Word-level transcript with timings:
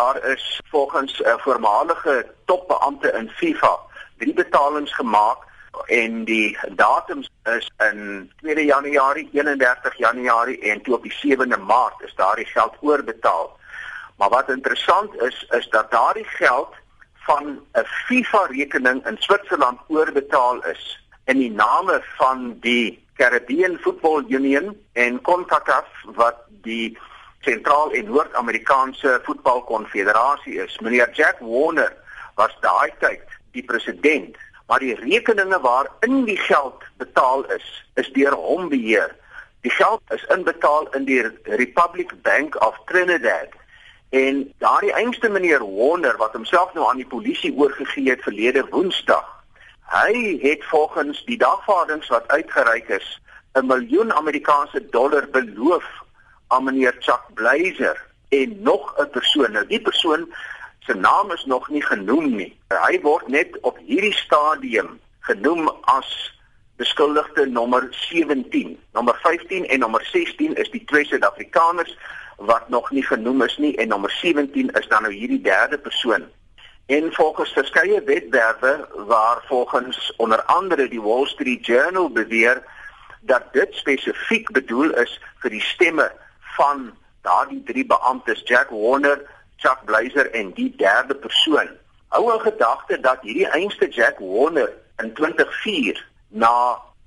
daar 0.00 0.24
is 0.24 0.60
volgens 0.70 1.12
'n 1.18 1.28
uh, 1.28 1.34
voormalige 1.38 2.14
topbeampte 2.44 3.10
in 3.20 3.28
FIFA 3.38 3.74
drie 4.18 4.34
betalings 4.34 4.94
gemaak 4.94 5.38
en 5.86 6.24
die 6.24 6.58
datums 6.70 7.30
is 7.58 7.70
in 7.90 8.32
2 8.40 8.64
Januarie, 8.64 9.28
31 9.32 9.96
Januarie 9.96 10.58
en 10.60 10.82
toe 10.82 10.94
op 10.94 11.02
die 11.02 11.16
7de 11.20 11.60
Maart 11.70 12.02
is 12.06 12.14
daardie 12.14 12.46
geld 12.46 12.74
oorbetaal. 12.80 13.58
Maar 14.16 14.28
wat 14.28 14.48
interessant 14.48 15.22
is 15.22 15.46
is 15.58 15.68
dat 15.68 15.90
daardie 15.90 16.28
geld 16.42 16.72
van 17.14 17.44
'n 17.72 17.86
FIFA 18.06 18.46
rekening 18.46 19.06
in 19.06 19.16
Switserland 19.18 19.80
oorbetaal 19.86 20.64
is 20.64 20.82
in 21.24 21.38
die 21.38 21.52
name 21.52 22.02
van 22.16 22.56
die 22.60 23.06
Caribbean 23.14 23.78
Football 23.78 24.24
Union 24.28 24.76
en 24.92 25.20
CONCACAF 25.20 25.88
wat 26.04 26.36
die 26.48 26.98
Sentraal 27.40 27.92
en 27.92 28.04
Noord-Amerikaanse 28.04 29.20
Voetbalkonfederasie 29.24 30.58
is. 30.60 30.78
Meneer 30.78 31.08
Jack 31.12 31.38
Warner 31.40 31.92
was 32.36 32.52
daai 32.60 32.90
tyd 33.00 33.24
die 33.56 33.64
president, 33.64 34.36
maar 34.68 34.82
die 34.84 34.94
rekeninge 34.94 35.60
waarin 35.60 36.24
die 36.24 36.36
geld 36.36 36.84
betaal 37.00 37.46
is, 37.56 37.64
is 37.94 38.10
deur 38.12 38.36
hom 38.36 38.68
beheer. 38.68 39.14
Die 39.64 39.72
geld 39.72 40.02
is 40.14 40.24
inbetaal 40.28 40.90
in 40.96 41.08
die 41.08 41.22
Republic 41.62 42.12
Bank 42.22 42.60
of 42.64 42.76
Trinidad. 42.92 43.56
En 44.10 44.44
daardie 44.58 44.92
einste 44.92 45.28
meneer 45.28 45.64
Warner 45.64 46.16
wat 46.20 46.36
homself 46.36 46.74
nou 46.74 46.88
aan 46.90 47.00
die 47.00 47.08
polisie 47.08 47.54
oorgegee 47.56 48.10
het 48.10 48.22
verlede 48.22 48.66
Woensdag, 48.70 49.26
hy 49.90 50.36
het 50.42 50.64
volgens 50.68 51.24
die 51.24 51.38
dagvaardings 51.38 52.08
wat 52.12 52.28
uitgereik 52.28 52.88
is, 53.00 53.20
'n 53.56 53.66
miljoen 53.66 54.12
Amerikaanse 54.12 54.84
dollar 54.90 55.28
beloof 55.32 55.88
aan 56.50 56.64
meneer 56.64 56.94
Chuck 56.98 57.22
Blazer 57.34 58.06
en 58.28 58.62
nog 58.62 58.94
'n 58.98 59.10
persoon. 59.10 59.52
Nou 59.52 59.66
die 59.66 59.80
persoon 59.80 60.34
se 60.78 60.94
naam 60.94 61.30
is 61.30 61.44
nog 61.44 61.68
nie 61.68 61.82
genoem 61.82 62.34
nie. 62.36 62.58
Hy 62.68 63.00
word 63.00 63.28
net 63.28 63.60
op 63.60 63.78
hierdie 63.78 64.14
stadium 64.14 65.00
genoem 65.20 65.68
as 65.82 66.38
beskuldigde 66.76 67.46
nommer 67.46 67.86
17. 67.90 68.78
Nommer 68.92 69.18
15 69.22 69.68
en 69.68 69.78
nommer 69.78 70.04
16 70.04 70.54
is 70.54 70.70
die 70.70 70.84
twee 70.84 71.04
Suid-Afrikaners 71.04 71.98
wat 72.36 72.68
nog 72.68 72.90
nie 72.90 73.04
genoem 73.04 73.42
is 73.42 73.56
nie 73.58 73.76
en 73.76 73.88
nommer 73.88 74.10
17 74.10 74.70
is 74.70 74.88
dan 74.88 75.02
nou 75.02 75.14
hierdie 75.14 75.40
derde 75.40 75.78
persoon. 75.78 76.24
En 76.86 77.12
volgens 77.12 77.52
verskeie 77.52 78.02
wetwerwe 78.02 78.88
waar 79.06 79.44
volgens 79.46 80.12
onder 80.16 80.42
andere 80.42 80.88
die 80.88 81.02
Wall 81.02 81.26
Street 81.26 81.66
Journal 81.66 82.10
beweer 82.10 82.62
dat 83.20 83.52
dit 83.52 83.68
spesifiek 83.74 84.50
bedoel 84.50 84.90
is 84.90 85.20
vir 85.38 85.50
die 85.50 85.60
stemme 85.60 86.12
van 86.60 86.90
daardie 87.24 87.62
drie 87.64 87.86
beamptes 87.86 88.42
Jack 88.44 88.70
Warner, 88.70 89.18
Chuck 89.56 89.84
Blazer 89.84 90.30
en 90.30 90.52
die 90.52 90.72
derde 90.76 91.14
persoon. 91.14 91.68
Hou 92.08 92.32
in 92.32 92.40
gedagte 92.40 93.00
dat 93.00 93.22
hierdie 93.22 93.48
einste 93.48 93.88
Jack 93.88 94.18
Warner 94.18 94.72
in 95.02 95.12
2004 95.14 96.06
na 96.28 96.52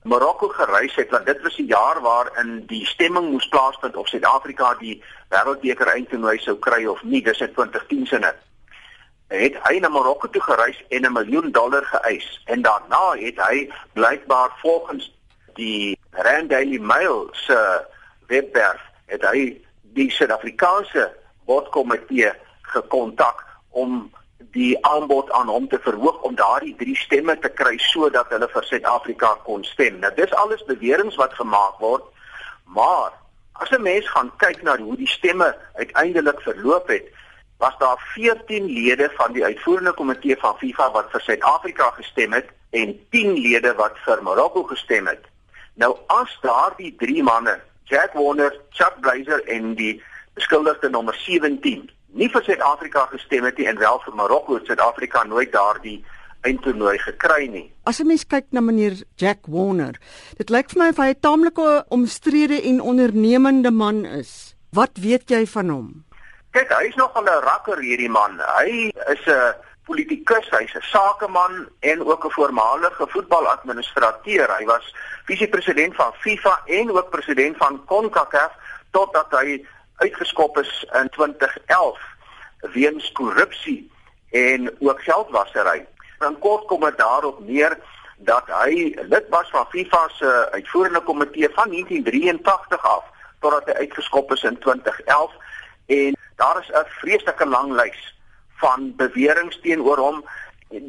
Marokko 0.04 0.48
gereis 0.48 0.96
het 0.96 1.10
want 1.10 1.26
dit 1.26 1.42
was 1.42 1.56
die 1.56 1.66
jaar 1.66 2.02
waarin 2.02 2.66
die 2.68 2.86
stemming 2.86 3.30
moes 3.32 3.48
plaasvind 3.48 3.96
of 3.96 4.08
Suid-Afrika 4.08 4.74
die 4.80 4.98
wêreldbeker 5.32 5.92
eindtoernooi 5.94 6.40
sou 6.44 6.58
kry 6.60 6.84
of 6.92 7.04
nie 7.08 7.22
dis 7.24 7.40
in 7.40 7.54
2010 7.54 8.10
se 8.12 8.20
net 8.20 8.42
het 9.34 9.56
hy 9.64 9.80
na 9.80 9.90
Marokko 9.90 10.28
toe 10.30 10.44
gereis 10.44 10.82
en 10.90 11.08
'n 11.08 11.14
miljoen 11.14 11.52
dollar 11.52 11.86
geëis 11.94 12.28
en 12.46 12.62
daarna 12.62 13.04
het 13.22 13.40
hy 13.48 13.70
blykbaar 13.94 14.52
volgens 14.62 15.12
die 15.56 15.98
Rand 16.12 16.50
Daily 16.50 16.78
Mail 16.78 17.30
se 17.32 17.60
webwerf 18.28 18.84
het 19.14 19.26
hy 19.30 19.46
die 19.96 20.10
Suid-Afrikaanse 20.12 21.08
bordkomitee 21.46 22.32
gekontak 22.74 23.44
om 23.70 24.12
die 24.54 24.76
aanbod 24.86 25.32
aan 25.32 25.50
hom 25.50 25.68
te 25.70 25.80
verhoog 25.82 26.22
om 26.28 26.36
daardie 26.38 26.76
drie 26.78 26.96
stemme 26.98 27.36
te 27.42 27.50
kry 27.50 27.78
sodat 27.82 28.30
hulle 28.34 28.50
vir 28.54 28.68
Suid-Afrika 28.70 29.34
kon 29.48 29.64
stem. 29.66 30.00
Nou 30.02 30.12
dis 30.18 30.34
alles 30.44 30.64
beweringe 30.70 31.16
wat 31.18 31.34
gemaak 31.40 31.80
word, 31.82 32.06
maar 32.66 33.14
as 33.62 33.72
'n 33.72 33.82
mens 33.82 34.10
gaan 34.10 34.32
kyk 34.38 34.64
na 34.64 34.78
hoe 34.78 34.98
die 34.98 35.08
stemme 35.08 35.56
uiteindelik 35.76 36.42
verloop 36.42 36.88
het, 36.88 37.06
was 37.58 37.78
daar 37.80 38.00
14 38.14 38.66
lede 38.66 39.10
van 39.14 39.34
die 39.34 39.46
uitvoerende 39.46 39.94
komitee 39.94 40.38
van 40.38 40.58
FIFA 40.58 40.92
wat 40.92 41.12
vir 41.12 41.22
Suid-Afrika 41.22 41.90
gestem 41.90 42.34
het 42.34 42.50
en 42.70 43.00
10 43.10 43.34
lede 43.34 43.74
wat 43.76 43.98
vir 44.06 44.24
Marokko 44.24 44.64
gestem 44.64 45.08
het. 45.08 45.26
Nou 45.74 45.98
as 46.08 46.38
daardie 46.42 46.96
drie 46.96 47.24
manne 47.24 47.62
Jack 47.94 48.16
Warner, 48.18 48.54
Chuck 48.74 48.96
Blazer 49.06 49.44
en 49.54 49.76
die 49.78 50.02
beskuldigde 50.34 50.90
nommer 50.90 51.14
17 51.14 51.92
nie 52.18 52.30
vir 52.34 52.46
Suid-Afrika 52.46 53.06
gestem 53.12 53.46
het 53.46 53.60
nie 53.62 53.68
en 53.70 53.78
wel 53.82 54.00
vir 54.06 54.16
Marokko 54.18 54.58
het 54.58 54.70
Suid-Afrika 54.70 55.24
nooit 55.30 55.52
daardie 55.54 56.00
eindtoernooi 56.44 56.98
gekry 57.06 57.48
nie. 57.48 57.68
As 57.86 58.00
'n 58.02 58.08
mens 58.08 58.26
kyk 58.26 58.46
na 58.52 58.62
meneer 58.62 59.04
Jack 59.16 59.46
Warner, 59.48 59.94
dit 60.38 60.50
lyk 60.50 60.70
vir 60.70 60.80
my 60.84 60.90
of 60.90 60.98
hy 60.98 61.10
'n 61.10 61.20
taamlike 61.22 61.86
omstrede 61.90 62.62
en 62.62 62.82
ondernemende 62.82 63.72
man 63.72 64.06
is. 64.06 64.56
Wat 64.72 64.98
weet 64.98 65.30
jy 65.30 65.46
van 65.46 65.70
hom? 65.70 66.04
Kyk, 66.52 66.70
hy's 66.70 66.96
nog 66.96 67.14
'n 67.16 67.26
rakker 67.26 67.80
hierdie 67.80 68.10
man. 68.10 68.42
Hy 68.60 68.92
is 69.08 69.26
'n 69.26 69.54
politikus, 69.86 70.50
hy's 70.50 70.74
'n 70.74 70.82
sakeman 70.82 71.70
en 71.80 72.06
ook 72.06 72.26
'n 72.26 72.32
voormalige 72.32 73.06
voetbaladministrateur. 73.08 74.58
Hy 74.58 74.66
was 74.66 74.96
visiepresident 75.26 75.96
van 75.96 76.14
FIFA 76.14 76.62
en 76.66 76.92
ook 76.92 77.10
president 77.10 77.58
van 77.58 77.86
CONCACAF 77.86 78.52
totdat 78.92 79.28
hy 79.30 79.66
uitgeskop 79.98 80.58
is 80.58 80.86
in 80.92 81.10
2011 81.10 82.00
weens 82.60 83.12
korrupsie 83.12 83.92
en 84.32 84.76
ook 84.80 85.04
geldwasery. 85.04 85.86
Dan 86.20 86.40
kort 86.40 86.66
kom 86.66 86.80
dit 86.80 86.98
daarop 86.98 87.40
neer 87.40 87.78
dat 88.18 88.44
hy 88.48 88.96
lid 89.10 89.26
was 89.30 89.50
van 89.50 89.66
FIFA 89.70 90.08
se 90.08 90.48
uitvoerende 90.52 91.02
komitee 91.02 91.50
van 91.50 91.70
1983 91.70 92.84
af 92.84 93.04
totdat 93.40 93.66
hy 93.66 93.74
uitgeskop 93.74 94.32
is 94.32 94.44
in 94.44 94.60
2011 94.60 95.32
en 95.86 96.18
daar 96.36 96.60
is 96.60 96.72
'n 96.72 96.86
vreeslike 96.88 97.46
lang 97.46 97.72
lys 97.72 98.14
van 98.64 98.94
beweringe 98.98 99.60
teenoor 99.62 100.00
hom 100.00 100.24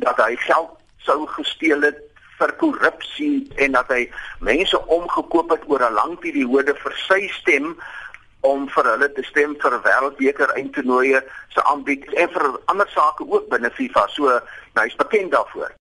dat 0.07 0.21
hy 0.23 0.37
geld 0.47 0.73
sou 1.05 1.27
gesteel 1.37 1.83
het 1.85 2.01
vir 2.39 2.53
korrupsie 2.61 3.45
en 3.63 3.77
dat 3.77 3.91
hy 3.93 4.07
mense 4.41 4.79
omgekoop 4.97 5.53
het 5.55 5.69
oor 5.71 5.83
'n 5.87 5.99
lang 6.01 6.19
periode 6.19 6.75
vir 6.83 6.95
sy 7.09 7.29
stem 7.41 7.77
om 8.45 8.67
vir 8.69 8.85
hulle 8.93 9.09
te 9.17 9.23
stem 9.25 9.57
vir 9.63 9.79
wêreldbeker 9.87 10.53
eindtoernooie 10.59 11.23
se 11.55 11.65
aanbied 11.71 12.05
en 12.13 12.29
vir 12.35 12.47
ander 12.73 12.89
sake 12.93 13.25
ook 13.29 13.49
binne 13.49 13.71
FIFA. 13.71 14.07
So 14.09 14.29
nou, 14.75 14.85
hy's 14.85 14.97
bekend 15.01 15.33
daarvoor. 15.33 15.71